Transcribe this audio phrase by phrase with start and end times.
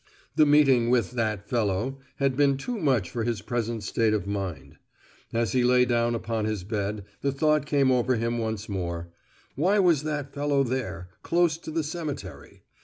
[0.35, 4.77] The meeting with "that fellow" had been too much for his present state of mind.
[5.31, 9.09] As he lay down upon his bed the thought came over him once more:
[9.53, 12.63] "Why was that fellow there, close to the cemetery?"